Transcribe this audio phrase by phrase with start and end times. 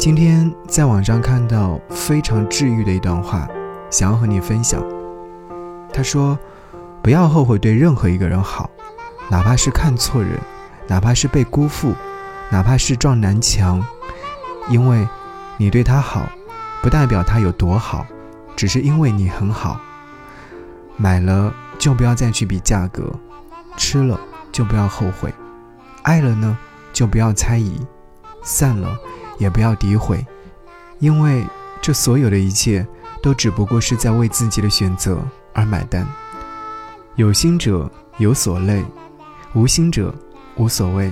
[0.00, 3.46] 今天在网上看到非常治愈的一段话，
[3.90, 4.82] 想要和你分享。
[5.92, 6.38] 他说
[7.04, 8.70] ：“不要后悔对任何一个人好，
[9.28, 10.40] 哪怕是看错人，
[10.86, 11.94] 哪怕是被辜负，
[12.48, 13.84] 哪怕是撞南墙，
[14.70, 15.06] 因为
[15.58, 16.26] 你对他好，
[16.80, 18.06] 不代表他有多好，
[18.56, 19.78] 只是因为你很好。
[20.96, 23.12] 买了就不要再去比价格，
[23.76, 24.18] 吃了
[24.50, 25.30] 就不要后悔，
[26.04, 26.56] 爱了呢
[26.90, 27.86] 就不要猜疑，
[28.42, 28.96] 散了。”
[29.40, 30.24] 也不要诋毁，
[31.00, 31.44] 因为
[31.80, 32.86] 这所有的一切
[33.22, 35.18] 都只不过是在为自己的选择
[35.54, 36.06] 而买单。
[37.16, 38.84] 有心者有所累，
[39.54, 40.14] 无心者
[40.56, 41.10] 无所谓。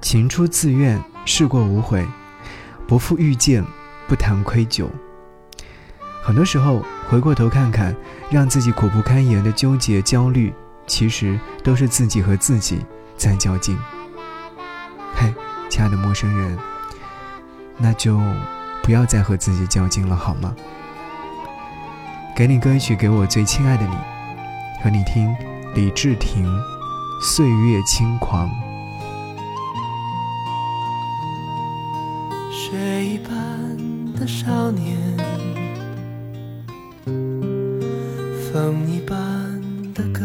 [0.00, 2.06] 情出自愿，事过无悔，
[2.86, 3.64] 不负遇见，
[4.06, 4.86] 不谈愧疚。
[6.22, 7.94] 很多时候，回过头看看，
[8.30, 10.54] 让自己苦不堪言的纠结、焦虑，
[10.86, 12.78] 其实都是自己和自己
[13.16, 13.76] 在较劲。
[15.14, 15.34] 嘿，
[15.68, 16.56] 亲爱的陌生人。
[17.76, 18.18] 那就
[18.82, 20.54] 不要再和自己较劲了，好吗？
[22.36, 23.94] 给你歌曲，给我最亲爱的你，
[24.82, 25.34] 和你听
[25.74, 26.46] 李治廷
[27.22, 28.48] 《岁月轻狂》。
[32.50, 33.32] 雪一般
[34.14, 34.96] 的少年，
[38.52, 39.16] 风一般
[39.94, 40.24] 的歌，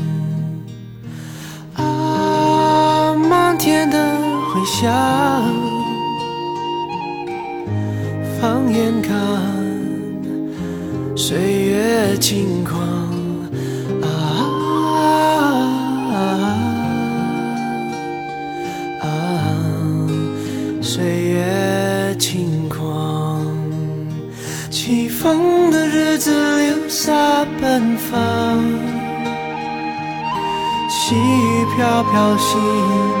[3.61, 4.17] 天的
[4.51, 4.91] 回响，
[8.39, 9.13] 放眼看，
[11.15, 12.81] 岁月轻狂
[14.01, 14.07] 啊
[19.03, 19.05] 啊！
[20.81, 23.45] 岁月轻狂，
[24.71, 28.59] 起风的日子留下奔放，
[30.89, 33.20] 细雨飘飘心。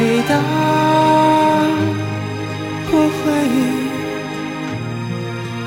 [0.00, 0.32] 回答
[2.90, 3.26] 不会，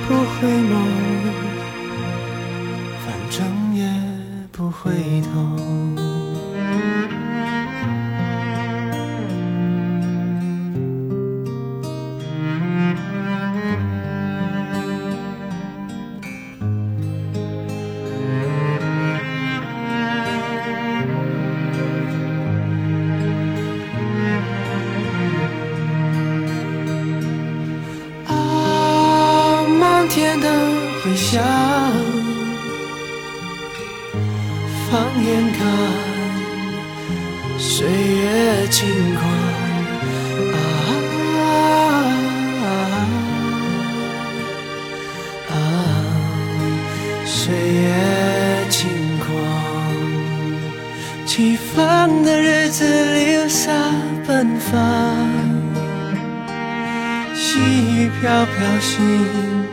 [0.08, 0.74] 不会梦，
[3.06, 3.46] 反正
[3.76, 3.80] 也
[4.52, 5.13] 不会
[31.04, 31.44] 回响，
[34.90, 35.60] 放眼看，
[37.60, 39.22] 岁月轻狂
[40.54, 40.56] 啊
[45.50, 45.52] 啊！
[47.26, 48.88] 岁月轻
[49.20, 49.28] 狂，
[51.26, 53.74] 起风的日子留下
[54.26, 54.80] 奔放，
[57.36, 59.73] 细雨飘飘心。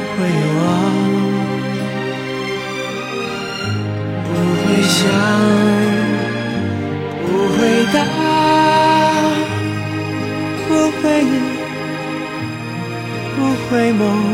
[14.01, 14.30] 梦，